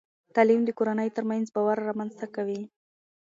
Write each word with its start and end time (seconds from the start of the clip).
تعلیم 0.35 0.61
د 0.65 0.69
کورنۍ 0.77 1.09
ترمنځ 1.17 1.45
باور 1.55 1.77
رامنځته 1.89 2.25
کوي. 2.35 2.61